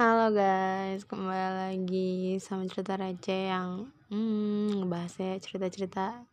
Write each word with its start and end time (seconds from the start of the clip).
Halo 0.00 0.32
guys, 0.32 1.04
kembali 1.04 1.76
lagi 1.76 2.40
sama 2.40 2.64
cerita 2.64 2.96
receh 2.96 3.52
yang 3.52 3.92
hmm, 4.08 4.80
ngebahasnya 4.80 5.36
cerita-cerita 5.44 6.24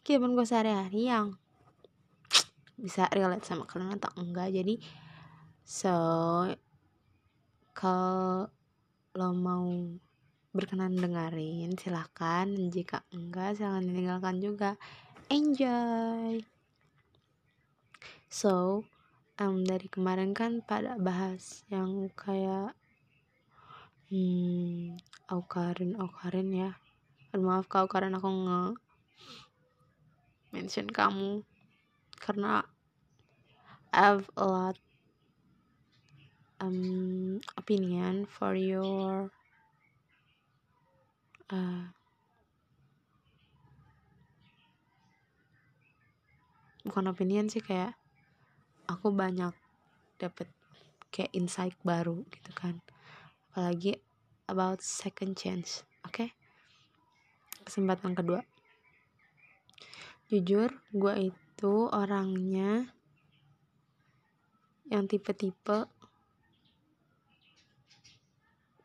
kehidupan 0.00 0.32
gue 0.32 0.48
sehari-hari 0.48 1.12
yang 1.12 1.36
bisa 2.80 3.04
relate 3.12 3.44
sama 3.44 3.68
kalian 3.68 4.00
atau 4.00 4.08
enggak. 4.16 4.56
Jadi 4.56 4.80
so 5.60 5.92
kalau 7.76 9.36
mau 9.36 9.68
berkenan 10.56 10.96
dengerin 10.96 11.76
silahkan. 11.76 12.48
Jika 12.48 13.04
enggak 13.12 13.60
silahkan 13.60 13.84
ditinggalkan 13.84 14.40
juga. 14.40 14.80
Enjoy! 15.28 16.40
So 18.32 18.80
um, 19.36 19.60
dari 19.60 19.92
kemarin 19.92 20.32
kan 20.32 20.64
pada 20.64 20.96
bahas 20.96 21.68
yang 21.68 22.08
kayak 22.16 22.72
hmm 24.10 24.96
Aukarin 25.34 25.92
Aukarin 26.02 26.48
ya. 26.62 26.70
Aduh, 27.32 27.44
maaf 27.48 27.66
kau 27.72 27.86
karena 27.92 28.16
aku 28.20 28.30
nge 28.44 28.60
mention 30.54 30.88
kamu. 30.98 31.42
Karena 32.22 32.52
I 33.92 34.00
have 34.10 34.26
a 34.36 34.44
lot 34.46 34.76
um, 36.60 37.40
opinion 37.56 38.26
for 38.26 38.54
your 38.54 39.30
uh, 41.50 41.84
bukan 46.84 47.08
opinion 47.08 47.48
sih 47.48 47.64
kayak 47.64 47.96
aku 48.88 49.08
banyak 49.12 49.52
dapet 50.20 50.48
kayak 51.12 51.32
insight 51.32 51.76
baru 51.82 52.22
gitu 52.32 52.52
kan 52.52 52.78
apalagi 53.54 54.02
about 54.50 54.82
second 54.82 55.38
chance 55.38 55.86
oke 56.02 56.26
okay? 56.26 56.34
kesempatan 57.62 58.18
kedua 58.18 58.42
jujur 60.26 60.74
gue 60.90 61.30
itu 61.30 61.74
orangnya 61.94 62.90
yang 64.90 65.06
tipe-tipe 65.06 65.86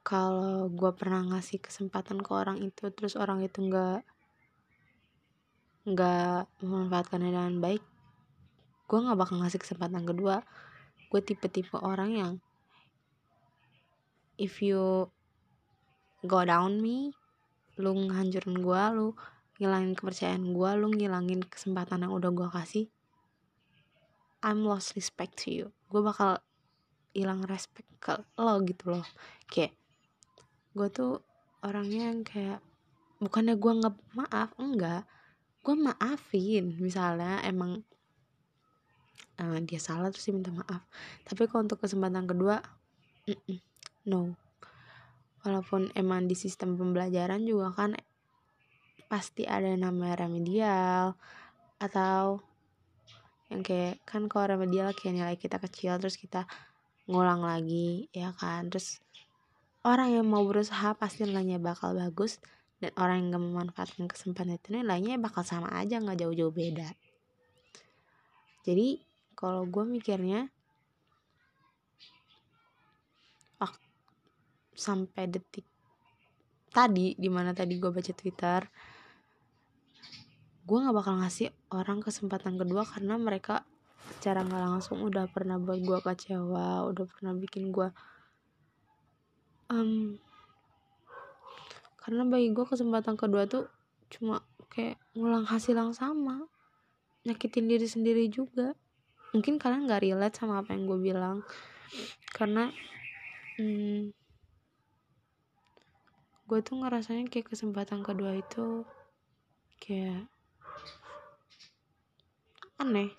kalau 0.05 0.69
gue 0.69 0.91
pernah 0.93 1.25
ngasih 1.25 1.57
kesempatan 1.65 2.21
ke 2.21 2.29
orang 2.29 2.61
itu 2.61 2.93
terus 2.93 3.17
orang 3.17 3.41
itu 3.41 3.65
nggak 3.65 4.05
nggak 5.89 6.45
memanfaatkannya 6.61 7.33
dengan 7.33 7.57
baik 7.57 7.81
gue 8.85 8.99
nggak 9.01 9.17
bakal 9.17 9.41
ngasih 9.41 9.57
kesempatan 9.57 10.05
kedua 10.05 10.45
gue 11.09 11.21
tipe-tipe 11.25 11.73
orang 11.81 12.13
yang 12.13 12.33
if 14.39 14.63
you 14.63 15.11
go 16.23 16.39
down 16.47 16.79
me 16.79 17.11
lu 17.75 17.91
ngancurin 18.07 18.63
gue 18.63 18.83
lu 18.95 19.07
ngilangin 19.59 19.93
kepercayaan 19.95 20.55
gue 20.55 20.69
lu 20.79 20.87
ngilangin 20.95 21.43
kesempatan 21.43 22.07
yang 22.07 22.15
udah 22.15 22.31
gue 22.31 22.47
kasih 22.47 22.87
I'm 24.39 24.63
lost 24.63 24.95
respect 24.95 25.43
to 25.43 25.51
you. 25.51 25.65
Gue 25.91 25.99
bakal 25.99 26.39
hilang 27.11 27.43
respect 27.43 27.91
ke 27.99 28.15
lo 28.39 28.63
gitu 28.63 28.95
loh. 28.95 29.03
Kayak 29.51 29.75
gue 30.71 30.87
tuh 30.87 31.19
orangnya 31.59 32.15
yang 32.15 32.23
kayak 32.23 32.63
bukannya 33.19 33.59
gue 33.59 33.71
nggak 33.83 33.95
maaf 34.15 34.55
enggak. 34.55 35.03
Gue 35.59 35.75
maafin 35.75 36.71
misalnya 36.79 37.43
emang 37.43 37.83
uh, 39.43 39.59
dia 39.59 39.79
salah 39.83 40.07
terus 40.07 40.23
dia 40.23 40.35
minta 40.39 40.55
maaf. 40.55 40.87
Tapi 41.27 41.43
kalau 41.51 41.67
untuk 41.67 41.83
kesempatan 41.83 42.23
kedua 42.23 42.63
mm 43.27 43.35
-mm 43.43 43.68
no. 44.05 44.37
Walaupun 45.43 45.91
emang 45.95 46.27
di 46.27 46.35
sistem 46.35 46.75
pembelajaran 46.75 47.43
juga 47.47 47.71
kan 47.71 47.95
pasti 49.09 49.47
ada 49.47 49.73
namanya 49.73 50.27
remedial 50.27 51.17
atau 51.81 52.43
yang 53.49 53.65
kayak 53.65 53.97
kan 54.05 54.29
kalau 54.29 54.53
remedial 54.53 54.93
kayak 54.93 55.15
nilai 55.17 55.35
kita 55.39 55.57
kecil 55.57 55.97
terus 55.97 56.19
kita 56.19 56.45
ngulang 57.09 57.41
lagi 57.41 58.05
ya 58.13 58.29
kan? 58.37 58.69
Terus 58.69 59.01
orang 59.81 60.13
yang 60.13 60.27
mau 60.29 60.45
berusaha 60.45 60.93
pasti 60.93 61.25
nilainya 61.25 61.57
bakal 61.57 61.97
bagus 61.97 62.37
dan 62.79 62.93
orang 62.95 63.27
yang 63.27 63.27
gak 63.35 63.43
memanfaatkan 63.43 64.05
kesempatan 64.07 64.55
itu 64.55 64.71
nilainya 64.71 65.19
bakal 65.19 65.43
sama 65.43 65.67
aja 65.75 65.99
nggak 65.99 66.19
jauh-jauh 66.21 66.53
beda. 66.53 66.93
Jadi 68.63 69.01
kalau 69.33 69.65
gue 69.65 69.83
mikirnya 69.87 70.51
sampai 74.79 75.27
detik 75.27 75.67
tadi 76.71 77.19
di 77.19 77.27
mana 77.27 77.51
tadi 77.51 77.75
gue 77.75 77.91
baca 77.91 78.13
twitter 78.15 78.63
gue 80.63 80.77
nggak 80.79 80.95
bakal 80.95 81.19
ngasih 81.19 81.51
orang 81.75 81.99
kesempatan 81.99 82.55
kedua 82.55 82.87
karena 82.87 83.19
mereka 83.19 83.67
secara 84.15 84.47
nggak 84.47 84.63
langsung 84.63 85.03
udah 85.03 85.27
pernah 85.27 85.59
buat 85.59 85.83
gue 85.83 85.99
kecewa 85.99 86.87
udah 86.87 87.05
pernah 87.09 87.35
bikin 87.35 87.75
gue 87.75 87.89
um, 89.67 90.15
karena 91.99 92.23
bagi 92.23 92.55
gue 92.55 92.65
kesempatan 92.65 93.19
kedua 93.19 93.43
tuh 93.49 93.67
cuma 94.07 94.41
kayak 94.71 94.95
ngulang 95.17 95.43
hasil 95.43 95.75
yang 95.75 95.91
sama 95.91 96.47
nyakitin 97.27 97.67
diri 97.67 97.87
sendiri 97.87 98.25
juga. 98.31 98.75
Mungkin 99.35 99.61
kalian 99.61 99.85
nggak 99.85 100.03
relate 100.03 100.35
sama 100.39 100.63
apa 100.63 100.73
yang 100.73 100.89
gue 100.89 100.99
bilang 100.99 101.45
karena 102.33 102.73
hmm, 103.57 104.13
gue 106.49 106.59
tuh 106.65 106.81
ngerasanya 106.81 107.29
kayak 107.29 107.53
kesempatan 107.53 108.01
kedua 108.01 108.33
itu 108.33 108.81
kayak 109.77 110.25
aneh. 112.81 113.13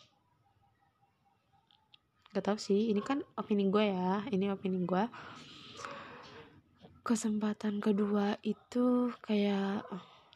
Gak 2.35 2.43
tau 2.43 2.59
sih 2.59 2.91
ini 2.91 2.99
kan 2.99 3.23
opini 3.39 3.71
gue 3.71 3.95
ya 3.95 4.27
ini 4.35 4.51
opini 4.51 4.83
gue 4.83 5.05
kesempatan 7.07 7.79
kedua 7.79 8.39
itu 8.43 9.15
kayak 9.25 9.87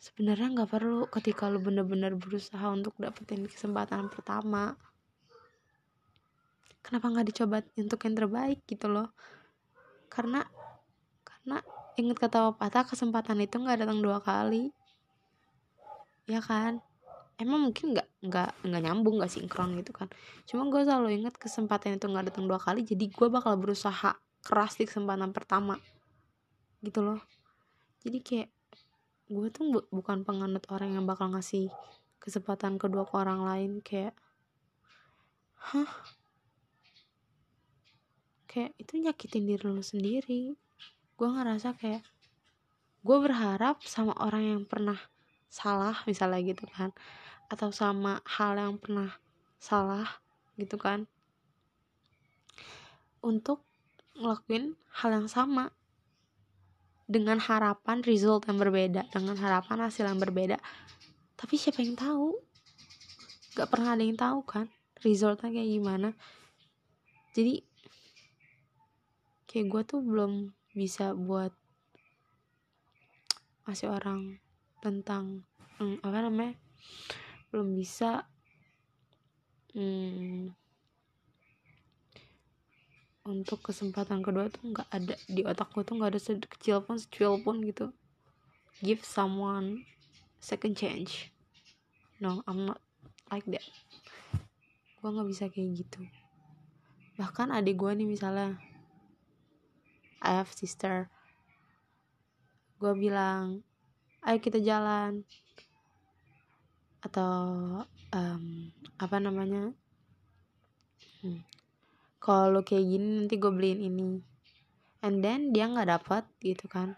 sebenarnya 0.00 0.46
nggak 0.54 0.70
perlu 0.70 1.06
ketika 1.06 1.46
lu 1.46 1.62
bener-bener 1.62 2.14
berusaha 2.18 2.66
untuk 2.70 2.94
dapetin 2.98 3.46
kesempatan 3.46 4.10
pertama. 4.10 4.74
Kenapa 6.84 7.08
nggak 7.08 7.26
dicoba 7.32 7.64
untuk 7.80 8.00
yang 8.04 8.16
terbaik 8.16 8.58
gitu 8.68 8.86
loh? 8.92 9.08
Karena 10.12 10.44
karena 11.24 11.62
inget 11.94 12.18
kata 12.18 12.54
pepatah 12.54 12.84
kesempatan 12.86 13.38
itu 13.38 13.54
nggak 13.58 13.86
datang 13.86 14.02
dua 14.02 14.18
kali. 14.18 14.74
Ya 16.26 16.42
kan? 16.42 16.82
Emang 17.38 17.70
mungkin 17.70 17.94
nggak 17.94 18.08
nggak 18.22 18.50
nggak 18.66 18.82
nyambung 18.82 19.18
nggak 19.22 19.30
sinkron 19.30 19.74
gitu 19.78 19.94
kan. 19.94 20.10
Cuma 20.46 20.66
gue 20.70 20.82
selalu 20.86 21.22
inget 21.22 21.34
kesempatan 21.38 21.98
itu 21.98 22.06
nggak 22.06 22.34
datang 22.34 22.46
dua 22.46 22.58
kali 22.58 22.86
jadi 22.86 23.10
gue 23.10 23.28
bakal 23.30 23.58
berusaha 23.58 24.18
keras 24.42 24.78
di 24.78 24.86
kesempatan 24.86 25.30
pertama. 25.30 25.78
Gitu 26.82 27.02
loh. 27.02 27.20
Jadi 28.02 28.18
kayak 28.22 28.50
gue 29.30 29.48
tuh 29.50 29.64
bu 29.72 29.80
bukan 29.88 30.20
penganut 30.22 30.62
orang 30.68 30.94
yang 30.98 31.04
bakal 31.08 31.32
ngasih 31.32 31.72
kesempatan 32.20 32.76
kedua 32.76 33.08
ke 33.08 33.14
orang 33.16 33.40
lain 33.42 33.72
kayak 33.80 34.14
hah? 35.58 35.90
Kayak 38.46 38.78
itu 38.78 38.92
nyakitin 39.02 39.44
diri 39.50 39.66
lo 39.66 39.82
sendiri 39.82 40.54
gue 41.14 41.28
ngerasa 41.28 41.76
kayak 41.78 42.02
gue 43.04 43.16
berharap 43.20 43.84
sama 43.84 44.16
orang 44.16 44.44
yang 44.44 44.62
pernah 44.64 44.96
salah 45.52 45.94
misalnya 46.08 46.40
gitu 46.42 46.66
kan. 46.70 46.90
Atau 47.52 47.70
sama 47.70 48.24
hal 48.24 48.56
yang 48.58 48.76
pernah 48.80 49.14
salah 49.60 50.22
gitu 50.58 50.80
kan. 50.80 51.06
Untuk 53.24 53.62
ngelakuin 54.18 54.74
hal 55.02 55.10
yang 55.22 55.28
sama. 55.30 55.70
Dengan 57.04 57.36
harapan 57.36 58.00
result 58.00 58.48
yang 58.48 58.56
berbeda 58.56 59.04
dengan 59.12 59.36
harapan 59.36 59.84
hasil 59.84 60.08
yang 60.08 60.16
berbeda. 60.16 60.56
Tapi 61.36 61.54
siapa 61.60 61.84
yang 61.84 62.00
tahu? 62.00 62.32
Gak 63.54 63.68
pernah 63.68 63.92
ada 63.92 64.00
yang 64.00 64.16
tahu 64.16 64.40
kan 64.42 64.66
resultnya 65.04 65.52
kayak 65.52 65.68
gimana. 65.68 66.10
Jadi 67.36 67.60
kayak 69.44 69.66
gue 69.68 69.82
tuh 69.84 70.00
belum 70.00 70.50
bisa 70.74 71.14
buat 71.14 71.54
ngasih 73.64 73.88
orang 73.88 74.42
tentang 74.82 75.46
hmm, 75.80 76.02
apa 76.04 76.18
namanya 76.26 76.54
belum 77.48 77.78
bisa 77.78 78.26
hmm, 79.72 80.52
untuk 83.24 83.64
kesempatan 83.64 84.20
kedua 84.20 84.52
tuh 84.52 84.74
nggak 84.74 84.88
ada 84.92 85.16
di 85.24 85.46
otakku 85.48 85.80
tuh 85.80 85.96
nggak 85.96 86.12
ada 86.12 86.20
sekecil 86.20 86.84
pun 86.84 87.00
secuil 87.00 87.40
pun 87.40 87.64
gitu. 87.64 87.88
Give 88.84 89.00
someone 89.00 89.88
second 90.42 90.76
chance. 90.76 91.32
No 92.20 92.44
I'm 92.44 92.68
not 92.68 92.84
like 93.32 93.48
that. 93.48 93.64
Gue 95.00 95.08
nggak 95.08 95.28
bisa 95.32 95.44
kayak 95.48 95.86
gitu. 95.86 96.04
Bahkan 97.16 97.48
adik 97.48 97.80
gue 97.80 97.92
nih 97.96 98.04
misalnya 98.04 98.60
I 100.24 100.40
have 100.40 100.48
sister. 100.48 101.12
Gue 102.80 102.96
bilang 102.96 103.60
ayo 104.24 104.40
kita 104.40 104.56
jalan. 104.64 105.28
Atau 107.04 107.36
um, 108.16 108.44
apa 108.96 109.16
namanya? 109.20 109.76
Hmm. 111.24 111.40
kalau 112.20 112.60
kayak 112.60 112.84
gini 112.84 113.24
nanti 113.24 113.36
gue 113.36 113.52
beliin 113.52 113.80
ini. 113.84 114.20
And 115.04 115.20
then 115.20 115.52
dia 115.52 115.68
nggak 115.68 115.88
dapat 115.92 116.24
gitu 116.40 116.64
kan. 116.72 116.96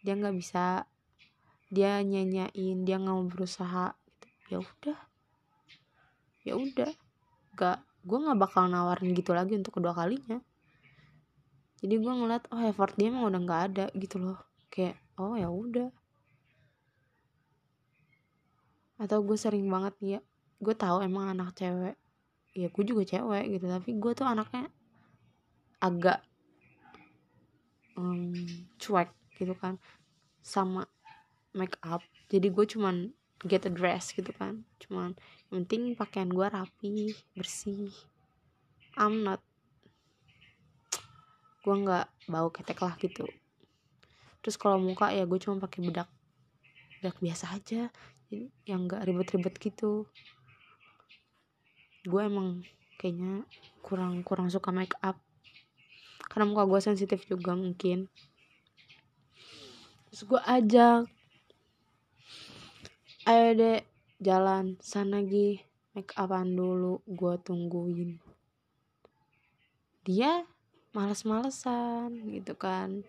Dia 0.00 0.16
nggak 0.16 0.36
bisa. 0.36 0.88
Dia 1.68 2.00
nyanyain 2.00 2.88
dia 2.88 2.96
nggak 2.96 3.12
mau 3.12 3.28
berusaha 3.28 3.92
gitu. 3.92 4.28
ya 4.48 4.58
udah. 4.64 5.00
Ya 6.48 6.54
udah. 6.56 6.92
Gak 7.60 7.84
gue 8.08 8.18
nggak 8.24 8.40
bakal 8.40 8.72
nawarin 8.72 9.12
gitu 9.12 9.36
lagi 9.36 9.52
untuk 9.52 9.76
kedua 9.76 9.92
kalinya 9.92 10.40
jadi 11.78 11.94
gue 12.02 12.12
ngeliat 12.12 12.50
oh 12.50 12.62
effort 12.66 12.94
dia 12.98 13.10
emang 13.10 13.30
udah 13.30 13.40
nggak 13.42 13.62
ada 13.70 13.86
gitu 13.94 14.18
loh. 14.18 14.38
Kayak 14.66 14.98
oh 15.14 15.38
ya 15.38 15.46
udah. 15.46 15.88
Atau 18.98 19.22
gue 19.22 19.38
sering 19.38 19.70
banget 19.70 19.94
ya 20.02 20.20
gue 20.58 20.74
tahu 20.74 21.06
emang 21.06 21.30
anak 21.30 21.54
cewek. 21.54 21.94
Ya 22.58 22.66
gue 22.66 22.84
juga 22.84 23.06
cewek 23.06 23.44
gitu 23.54 23.66
tapi 23.70 23.94
gue 23.94 24.12
tuh 24.14 24.26
anaknya 24.26 24.66
agak 25.78 26.18
um, 27.94 28.34
cuek 28.82 29.14
gitu 29.38 29.54
kan 29.54 29.78
sama 30.42 30.90
make 31.54 31.78
up. 31.86 32.02
Jadi 32.26 32.50
gue 32.50 32.66
cuman 32.66 33.14
get 33.46 33.62
a 33.62 33.70
dress 33.70 34.10
gitu 34.10 34.34
kan 34.34 34.66
cuman 34.82 35.14
yang 35.54 35.62
penting 35.62 35.94
pakaian 35.94 36.26
gue 36.26 36.42
rapi 36.42 37.14
bersih. 37.38 37.94
I'm 38.98 39.22
not 39.22 39.38
gue 41.68 41.76
nggak 41.84 42.32
bau 42.32 42.48
ketek 42.48 42.80
lah 42.80 42.96
gitu. 42.96 43.28
Terus 44.40 44.56
kalau 44.56 44.80
muka 44.80 45.12
ya 45.12 45.28
gue 45.28 45.36
cuma 45.36 45.60
pakai 45.60 45.84
bedak 45.84 46.08
bedak 46.96 47.20
biasa 47.20 47.52
aja 47.52 47.92
yang 48.64 48.88
nggak 48.88 49.04
ribet-ribet 49.04 49.52
gitu. 49.60 50.08
Gue 52.08 52.24
emang 52.24 52.64
kayaknya 52.96 53.44
kurang 53.84 54.24
kurang 54.24 54.48
suka 54.48 54.72
make 54.72 54.96
up. 55.04 55.20
Karena 56.32 56.48
muka 56.48 56.64
gue 56.64 56.80
sensitif 56.80 57.28
juga 57.28 57.52
mungkin. 57.52 58.08
Terus 60.08 60.24
gue 60.24 60.40
ajak 60.40 61.04
ayo 63.28 63.48
deh 63.60 63.84
jalan 64.24 64.80
sana 64.80 65.20
lagi 65.20 65.60
make 65.92 66.16
upan 66.16 66.56
dulu 66.56 67.04
gue 67.04 67.34
tungguin. 67.44 68.16
Dia 70.08 70.48
males-malesan 70.92 72.14
gitu 72.32 72.54
kan. 72.56 73.04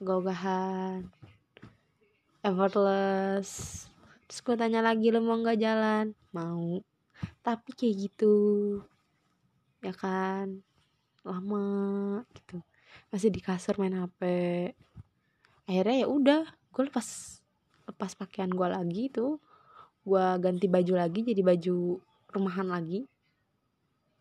Gogahan 0.00 1.08
effortless. 2.42 3.84
Terus 4.28 4.40
gue 4.44 4.56
tanya 4.56 4.80
lagi 4.84 5.08
lo 5.10 5.20
mau 5.24 5.36
nggak 5.40 5.60
jalan? 5.60 6.12
Mau. 6.32 6.80
Tapi 7.44 7.70
kayak 7.74 7.94
gitu. 8.08 8.36
Ya 9.84 9.92
kan? 9.92 10.62
Lama 11.24 11.66
gitu. 12.36 12.60
Masih 13.12 13.32
di 13.32 13.40
kasur 13.40 13.76
main 13.80 13.96
hp 13.96 14.20
akhirnya 15.68 15.96
ya 16.00 16.08
udah 16.08 16.42
gue 16.48 16.82
lepas 16.88 17.04
lepas 17.84 18.16
pakaian 18.16 18.48
gue 18.48 18.68
lagi 18.72 19.12
tuh 19.12 19.36
gue 20.00 20.24
ganti 20.40 20.64
baju 20.64 20.96
lagi 20.96 21.20
jadi 21.20 21.44
baju 21.44 22.00
rumahan 22.32 22.68
lagi. 22.72 23.04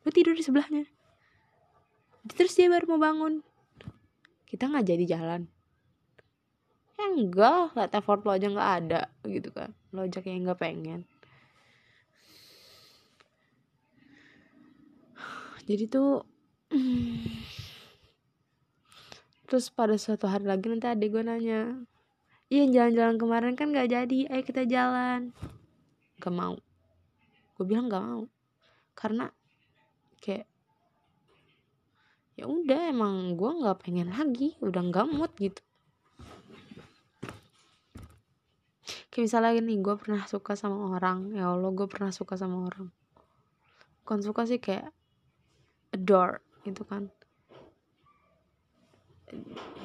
Gue 0.04 0.12
tidur 0.12 0.36
di 0.36 0.44
sebelahnya 0.44 0.84
terus 2.34 2.58
dia 2.58 2.68
baru 2.68 2.96
mau 2.96 3.02
bangun. 3.02 3.46
Kita 4.48 4.68
nggak 4.68 4.88
jadi 4.88 5.06
jalan. 5.18 5.42
Ya 6.98 7.06
enggak 7.14 7.78
liat 7.78 7.94
effort 7.94 8.26
lo 8.26 8.34
aja 8.34 8.48
nggak 8.50 8.72
ada 8.84 9.02
gitu 9.28 9.54
kan. 9.54 9.72
Lo 9.94 10.04
aja 10.04 10.20
kayak 10.20 10.50
nggak 10.50 10.60
pengen. 10.60 11.06
Jadi 15.68 15.84
tuh 15.92 16.24
terus 19.48 19.72
pada 19.72 19.96
suatu 19.96 20.28
hari 20.28 20.44
lagi 20.44 20.68
nanti 20.68 20.92
adik 20.92 21.16
gue 21.16 21.24
nanya 21.24 21.80
iya 22.52 22.68
jalan-jalan 22.68 23.16
kemarin 23.16 23.56
kan 23.56 23.72
nggak 23.72 23.88
jadi 23.92 24.20
ayo 24.32 24.44
kita 24.44 24.64
jalan. 24.68 25.32
Gak 26.18 26.34
mau. 26.34 26.58
Gue 27.56 27.66
bilang 27.68 27.88
gak 27.92 28.04
mau. 28.04 28.24
Karena 28.98 29.30
kayak 30.18 30.50
ya 32.38 32.46
udah 32.46 32.94
emang 32.94 33.34
gue 33.34 33.50
nggak 33.50 33.82
pengen 33.82 34.14
lagi 34.14 34.54
udah 34.62 34.82
nggak 34.86 35.10
mood 35.10 35.34
gitu. 35.42 35.62
Kayak 39.10 39.24
misalnya 39.26 39.62
nih 39.66 39.78
gue 39.82 39.96
pernah 39.98 40.24
suka 40.30 40.54
sama 40.54 40.94
orang. 40.94 41.34
Ya 41.34 41.50
allah 41.50 41.74
gue 41.74 41.90
pernah 41.90 42.14
suka 42.14 42.38
sama 42.38 42.70
orang. 42.70 42.94
Bukan 44.06 44.20
suka 44.22 44.46
sih 44.46 44.62
kayak 44.62 44.94
adore 45.90 46.46
gitu 46.62 46.86
kan. 46.86 47.10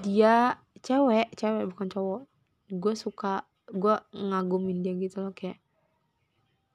Dia 0.04 0.60
cewek 0.84 1.32
cewek 1.32 1.64
bukan 1.72 1.88
cowok. 1.88 2.22
Gue 2.68 2.92
suka 2.92 3.48
gue 3.72 3.96
ngagumin 4.12 4.84
dia 4.84 4.92
gitu 4.92 5.24
loh 5.24 5.32
kayak 5.32 5.56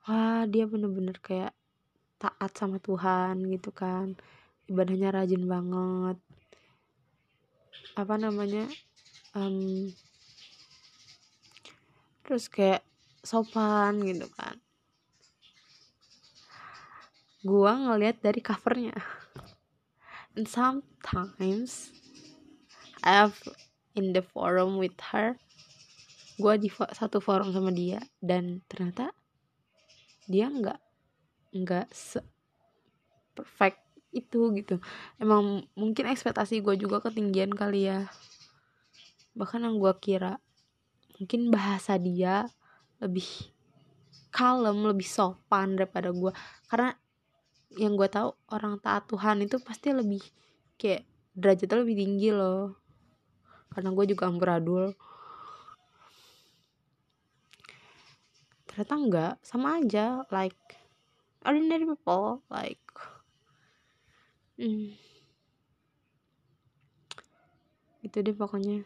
wah 0.09 0.50
dia 0.50 0.65
bener-bener 0.65 1.21
kayak 1.21 1.53
taat 2.18 2.51
sama 2.57 2.81
Tuhan 2.81 3.45
gitu 3.53 3.69
kan 3.69 4.18
ibadahnya 4.68 5.10
rajin 5.16 5.44
banget. 5.48 6.18
Apa 7.98 8.16
namanya 8.19 8.68
um, 9.34 9.90
terus 12.28 12.52
kayak 12.52 12.84
sopan 13.24 14.04
gitu 14.04 14.28
kan. 14.36 14.60
Gua 17.48 17.80
ngeliat 17.80 18.19
dari 18.19 18.44
covernya. 18.44 18.96
And 20.36 20.46
sometimes 20.46 21.96
I 23.02 23.25
have 23.25 23.40
in 23.96 24.12
the 24.12 24.22
forum 24.22 24.75
with 24.75 25.00
her. 25.16 25.40
Gua 26.38 26.60
di 26.60 26.70
satu 26.70 27.18
forum 27.24 27.50
sama 27.56 27.74
dia 27.74 28.04
dan 28.22 28.62
ternyata 28.70 29.10
dia 30.28 30.52
nggak 30.52 30.78
nggak 31.56 31.88
se 31.96 32.20
perfect 33.31 33.87
itu 34.24 34.54
gitu. 34.58 34.81
Emang 35.22 35.66
mungkin 35.78 36.10
ekspektasi 36.10 36.62
gue 36.66 36.75
juga 36.80 37.04
ketinggian 37.04 37.54
kali 37.54 37.89
ya. 37.89 38.10
Bahkan 39.38 39.65
yang 39.65 39.77
gue 39.77 39.94
kira 40.01 40.41
mungkin 41.18 41.50
bahasa 41.53 41.98
dia 41.98 42.50
lebih 43.01 43.25
kalem 44.34 44.86
lebih 44.86 45.06
sopan 45.06 45.77
daripada 45.77 46.13
gue 46.13 46.30
karena 46.70 46.94
yang 47.74 47.98
gue 47.98 48.06
tahu 48.10 48.34
orang 48.53 48.77
taat 48.82 49.10
Tuhan 49.10 49.41
itu 49.41 49.58
pasti 49.62 49.94
lebih 49.94 50.22
kayak 50.77 51.06
derajatnya 51.38 51.84
lebih 51.86 51.96
tinggi 51.98 52.30
loh. 52.34 52.77
Karena 53.74 53.94
gue 53.94 54.06
juga 54.10 54.25
amburadul 54.25 54.98
ternyata 58.77 58.94
enggak 58.94 59.34
sama 59.41 59.82
aja 59.82 60.22
like 60.30 60.77
ordinary 61.41 61.82
people 61.82 62.46
like 62.53 62.86
hmm. 64.58 64.94
itu 68.04 68.18
deh 68.24 68.36
pokoknya. 68.36 68.84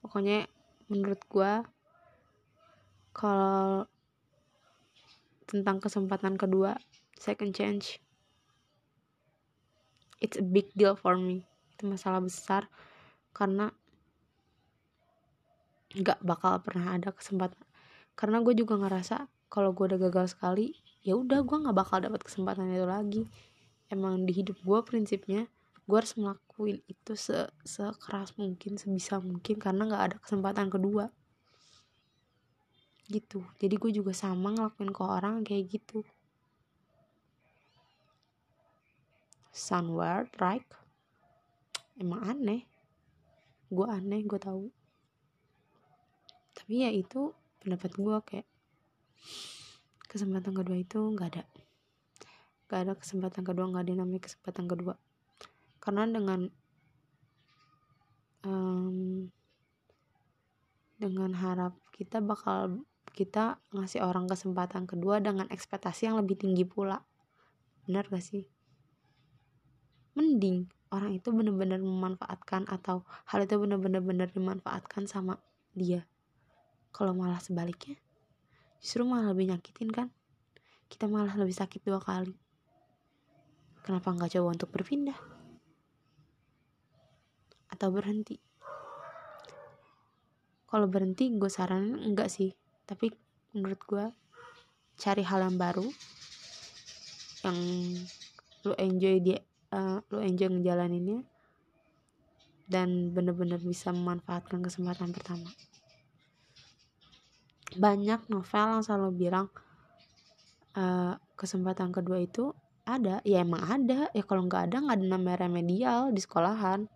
Pokoknya 0.00 0.48
menurut 0.88 1.20
gue 1.28 1.52
kalau 3.12 3.84
tentang 5.44 5.82
kesempatan 5.82 6.38
kedua 6.38 6.78
second 7.18 7.50
chance 7.50 7.98
it's 10.22 10.38
a 10.38 10.44
big 10.44 10.70
deal 10.76 10.94
for 10.94 11.16
me. 11.16 11.44
Itu 11.74 11.88
masalah 11.88 12.22
besar 12.22 12.68
karena 13.34 13.72
nggak 15.90 16.22
bakal 16.22 16.60
pernah 16.62 16.94
ada 16.94 17.10
kesempatan. 17.10 17.58
Karena 18.14 18.38
gue 18.44 18.54
juga 18.54 18.78
ngerasa 18.78 19.26
kalau 19.50 19.74
gue 19.74 19.90
udah 19.90 20.00
gagal 20.06 20.38
sekali 20.38 20.76
ya 21.02 21.16
udah 21.16 21.42
gue 21.42 21.56
nggak 21.66 21.74
bakal 21.74 21.98
dapat 21.98 22.20
kesempatan 22.22 22.70
itu 22.70 22.86
lagi 22.86 23.22
emang 23.90 24.24
di 24.24 24.32
hidup 24.32 24.56
gue 24.62 24.78
prinsipnya 24.86 25.50
gue 25.90 25.98
harus 25.98 26.14
ngelakuin 26.14 26.78
itu 26.86 27.12
se 27.18 27.50
sekeras 27.66 28.38
mungkin 28.38 28.78
sebisa 28.78 29.18
mungkin 29.18 29.58
karena 29.58 29.90
nggak 29.90 30.04
ada 30.06 30.16
kesempatan 30.22 30.70
kedua. 30.70 31.10
Gitu. 33.10 33.42
Jadi 33.58 33.74
gue 33.74 33.90
juga 33.90 34.14
sama 34.14 34.54
ngelakuin 34.54 34.94
ke 34.94 35.02
orang 35.02 35.42
kayak 35.42 35.66
gitu. 35.66 36.06
Somewhere 39.50 40.30
right? 40.38 40.62
Emang 41.98 42.22
aneh. 42.22 42.70
Gue 43.66 43.90
aneh 43.90 44.22
gue 44.22 44.38
tahu. 44.38 44.70
Tapi 46.54 46.86
ya 46.86 46.90
itu 46.94 47.34
pendapat 47.58 47.90
gue 47.98 48.16
kayak 48.22 48.48
kesempatan 50.06 50.54
kedua 50.54 50.78
itu 50.78 51.02
nggak 51.02 51.28
ada 51.34 51.42
gak 52.70 52.86
ada 52.86 52.94
kesempatan 52.94 53.42
kedua 53.42 53.66
gak 53.74 53.82
ada 53.82 53.98
namanya 53.98 54.22
kesempatan 54.22 54.70
kedua. 54.70 54.94
Karena 55.82 56.06
dengan 56.06 56.46
um, 58.46 59.26
dengan 60.94 61.34
harap 61.34 61.74
kita 61.90 62.22
bakal 62.22 62.86
kita 63.10 63.58
ngasih 63.74 64.06
orang 64.06 64.30
kesempatan 64.30 64.86
kedua 64.86 65.18
dengan 65.18 65.50
ekspektasi 65.50 66.06
yang 66.06 66.22
lebih 66.22 66.38
tinggi 66.38 66.62
pula. 66.62 67.02
Benar 67.90 68.06
gak 68.06 68.22
sih? 68.22 68.46
Mending 70.14 70.70
orang 70.94 71.18
itu 71.18 71.34
benar-benar 71.34 71.82
memanfaatkan 71.82 72.70
atau 72.70 73.02
hal 73.26 73.42
itu 73.42 73.58
benar-benar 73.58 73.98
benar 73.98 74.28
dimanfaatkan 74.30 75.10
sama 75.10 75.42
dia. 75.74 76.06
Kalau 76.94 77.18
malah 77.18 77.42
sebaliknya 77.42 77.98
justru 78.78 79.02
malah 79.02 79.34
lebih 79.34 79.50
nyakitin 79.50 79.90
kan? 79.90 80.08
Kita 80.86 81.10
malah 81.10 81.34
lebih 81.34 81.54
sakit 81.54 81.82
dua 81.82 81.98
kali 81.98 82.49
kenapa 83.82 84.12
nggak 84.12 84.36
coba 84.36 84.48
untuk 84.54 84.70
berpindah? 84.72 85.18
Atau 87.72 87.88
berhenti? 87.94 88.36
Kalau 90.70 90.86
berhenti 90.86 91.34
gue 91.34 91.50
saranin 91.50 91.98
enggak 91.98 92.30
sih. 92.30 92.54
Tapi 92.86 93.10
menurut 93.56 93.80
gue 93.86 94.04
cari 95.00 95.24
hal 95.24 95.48
yang 95.48 95.56
baru 95.56 95.88
yang 97.40 97.58
lu 98.68 98.72
enjoy 98.76 99.16
dia 99.24 99.40
uh, 99.72 100.04
lu 100.12 100.20
enjoy 100.20 100.52
ngejalaninnya 100.52 101.24
dan 102.70 103.10
bener-bener 103.10 103.58
bisa 103.58 103.90
memanfaatkan 103.90 104.62
kesempatan 104.62 105.10
pertama. 105.10 105.50
Banyak 107.74 108.30
novel 108.30 108.78
yang 108.78 108.82
selalu 108.86 109.10
bilang 109.26 109.48
uh, 110.78 111.18
kesempatan 111.34 111.90
kedua 111.90 112.22
itu 112.22 112.54
ada 112.98 113.14
ya 113.22 113.44
emang 113.44 113.62
ada. 113.62 114.10
Ya 114.10 114.24
kalau 114.26 114.48
nggak 114.48 114.72
ada 114.72 114.76
nggak 114.82 114.96
ada 114.98 115.06
namanya 115.06 115.38
remedial 115.46 116.00
di 116.10 116.20
sekolahan. 116.24 116.90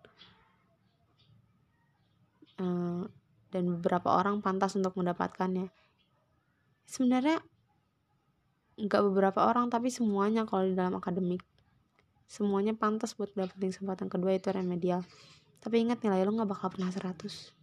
Uh, 2.55 3.07
dan 3.51 3.63
beberapa 3.79 4.11
orang 4.11 4.43
pantas 4.43 4.75
untuk 4.75 4.95
mendapatkannya. 4.99 5.71
Sebenarnya 6.83 7.39
nggak 8.75 9.01
beberapa 9.07 9.47
orang 9.47 9.71
tapi 9.71 9.87
semuanya 9.87 10.43
kalau 10.43 10.67
di 10.67 10.75
dalam 10.75 10.99
akademik. 10.99 11.43
Semuanya 12.27 12.75
pantas 12.75 13.15
buat 13.15 13.31
dapetin 13.31 13.71
kesempatan 13.71 14.11
kedua 14.11 14.35
itu 14.35 14.51
remedial. 14.51 15.05
Tapi 15.63 15.85
ingat 15.85 16.03
nilai 16.03 16.25
lo 16.25 16.35
nggak 16.35 16.49
bakal 16.51 16.73
pernah 16.73 16.91
100 16.91 17.55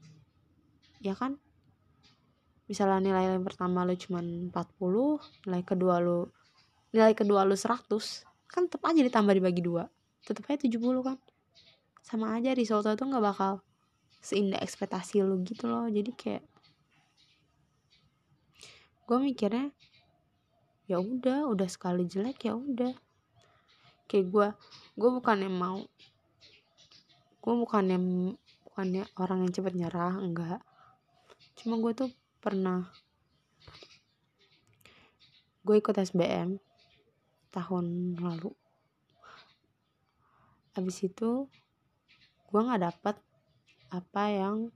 ya 1.02 1.18
kan? 1.18 1.36
Misalnya 2.70 3.02
nilai 3.02 3.36
yang 3.36 3.44
pertama 3.44 3.82
lo 3.82 3.92
cuma 3.98 4.22
40 4.22 4.54
nilai 5.44 5.62
kedua 5.66 5.98
lo 5.98 6.30
nilai 6.92 7.16
kedua 7.16 7.48
lo 7.48 7.56
100 7.56 7.88
kan 8.52 8.68
tetap 8.68 8.84
aja 8.84 9.00
ditambah 9.00 9.32
dibagi 9.32 9.64
dua. 9.64 9.88
Tetap 10.28 10.44
aja 10.52 10.68
70 10.68 10.76
kan. 11.00 11.16
Sama 12.04 12.36
aja 12.36 12.52
result 12.52 12.84
itu 12.84 13.00
nggak 13.00 13.24
bakal 13.24 13.64
seindah 14.20 14.60
ekspektasi 14.60 15.24
lu 15.24 15.40
gitu 15.40 15.66
loh. 15.66 15.88
Jadi 15.88 16.12
kayak 16.12 16.44
gue 19.08 19.18
mikirnya 19.18 19.72
ya 20.86 21.00
udah 21.00 21.48
udah 21.48 21.68
sekali 21.72 22.04
jelek 22.04 22.44
ya 22.44 22.54
udah. 22.60 22.92
Kayak 24.04 24.26
gue 24.28 24.48
gue 25.00 25.10
bukan 25.16 25.36
yang 25.48 25.56
mau 25.56 25.80
gue 27.42 27.54
bukan 27.56 27.84
yang 27.88 28.06
bukannya 28.68 29.08
orang 29.16 29.48
yang 29.48 29.52
cepet 29.56 29.74
nyerah 29.74 30.20
enggak. 30.20 30.60
Cuma 31.56 31.80
gue 31.80 31.92
tuh 31.96 32.10
pernah 32.44 32.92
gue 35.64 35.76
ikut 35.80 35.96
SBM 35.96 36.60
tahun 37.52 38.16
lalu. 38.16 38.50
Habis 40.72 41.04
itu 41.04 41.46
gue 42.48 42.60
nggak 42.60 42.82
dapet 42.88 43.16
apa 43.92 44.22
yang 44.32 44.72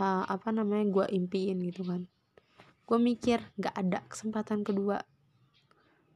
ha, 0.00 0.24
apa 0.24 0.48
namanya 0.52 0.88
gue 0.88 1.06
impiin 1.12 1.60
gitu 1.68 1.84
kan. 1.84 2.08
Gue 2.86 2.98
mikir 3.02 3.42
gak 3.60 3.76
ada 3.76 4.00
kesempatan 4.08 4.62
kedua. 4.62 5.02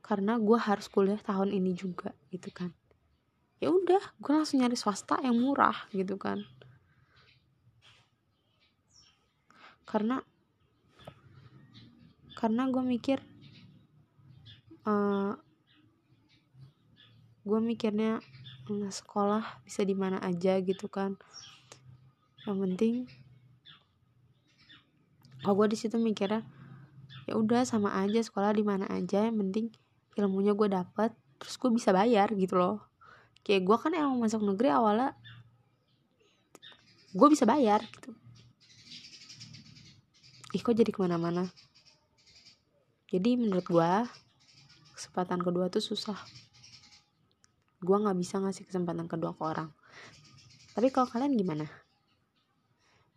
Karena 0.00 0.40
gue 0.40 0.58
harus 0.58 0.88
kuliah 0.88 1.20
tahun 1.20 1.52
ini 1.52 1.76
juga 1.76 2.16
gitu 2.32 2.48
kan. 2.50 2.72
Ya 3.60 3.68
udah 3.68 4.00
gue 4.16 4.32
langsung 4.32 4.64
nyari 4.64 4.76
swasta 4.78 5.20
yang 5.20 5.36
murah 5.36 5.76
gitu 5.92 6.16
kan. 6.16 6.40
Karena 9.84 10.22
karena 12.38 12.62
gue 12.72 12.80
mikir 12.80 13.20
uh, 14.88 15.36
gue 17.40 17.58
mikirnya 17.58 18.20
sekolah 18.70 19.64
bisa 19.66 19.82
di 19.82 19.96
mana 19.96 20.20
aja 20.22 20.60
gitu 20.60 20.86
kan. 20.86 21.18
Yang 22.46 22.58
penting 22.62 22.94
kalau 25.40 25.64
gue 25.64 25.72
di 25.72 25.78
situ 25.80 25.96
mikirnya 25.96 26.44
ya 27.24 27.34
udah 27.36 27.64
sama 27.64 27.96
aja 27.96 28.20
sekolah 28.20 28.52
di 28.52 28.64
mana 28.64 28.84
aja 28.92 29.24
yang 29.24 29.40
penting 29.40 29.72
ilmunya 30.18 30.52
gue 30.52 30.68
dapet 30.68 31.16
terus 31.40 31.56
gue 31.56 31.70
bisa 31.72 31.90
bayar 31.96 32.28
gitu 32.36 32.60
loh. 32.60 32.84
Kayak 33.40 33.64
gue 33.64 33.76
kan 33.80 33.92
emang 33.96 34.20
masuk 34.20 34.44
negeri 34.44 34.68
awalnya 34.68 35.16
gue 37.10 37.28
bisa 37.32 37.48
bayar 37.48 37.80
gitu. 37.88 38.12
Ih 40.50 40.62
kok 40.62 40.76
jadi 40.76 40.90
ke 40.92 41.00
mana-mana? 41.00 41.48
Jadi 43.10 43.34
menurut 43.34 43.66
gue 43.66 43.92
kesempatan 44.94 45.40
kedua 45.42 45.72
tuh 45.72 45.82
susah 45.82 46.20
gue 47.80 47.96
nggak 47.96 48.18
bisa 48.20 48.38
ngasih 48.40 48.68
kesempatan 48.68 49.08
kedua 49.08 49.32
ke 49.32 49.42
orang. 49.42 49.72
Tapi 50.76 50.88
kalau 50.92 51.08
kalian 51.08 51.34
gimana? 51.34 51.66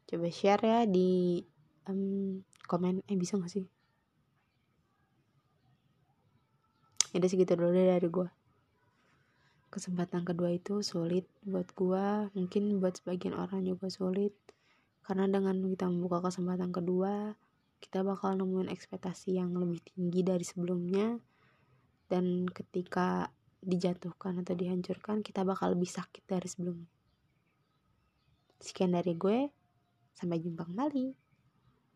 Coba 0.10 0.28
share 0.32 0.64
ya 0.64 0.80
di 0.88 1.44
um, 1.88 2.42
komen. 2.66 3.04
Eh 3.06 3.20
bisa 3.20 3.38
gak 3.38 3.52
sih? 3.52 3.66
Ya 7.14 7.22
udah 7.22 7.30
segitu 7.30 7.54
dulu 7.54 7.70
deh 7.76 7.86
dari 7.94 8.10
gue 8.10 8.30
kesempatan 9.74 10.22
kedua 10.22 10.54
itu 10.54 10.86
sulit 10.86 11.26
buat 11.42 11.66
gue 11.74 12.30
mungkin 12.38 12.78
buat 12.78 12.94
sebagian 13.02 13.34
orang 13.34 13.66
juga 13.66 13.90
sulit. 13.90 14.38
Karena 15.02 15.26
dengan 15.26 15.58
kita 15.66 15.90
membuka 15.90 16.30
kesempatan 16.30 16.70
kedua 16.70 17.34
kita 17.82 18.06
bakal 18.06 18.38
nemuin 18.38 18.70
ekspektasi 18.70 19.42
yang 19.42 19.52
lebih 19.58 19.82
tinggi 19.82 20.22
dari 20.22 20.46
sebelumnya. 20.46 21.18
Dan 22.06 22.46
ketika 22.46 23.34
dijatuhkan 23.64 24.44
atau 24.44 24.54
dihancurkan 24.54 25.24
kita 25.24 25.42
bakal 25.48 25.74
lebih 25.74 25.88
sakit 25.90 26.24
dari 26.28 26.48
sebelumnya 26.48 26.92
sekian 28.64 28.96
dari 28.96 29.16
gue 29.16 29.64
Sampai 30.14 30.38
jumpa 30.40 30.70
kembali. 30.70 31.06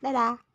Dadah. 0.02 0.47